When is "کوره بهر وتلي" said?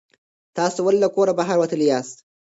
1.15-1.85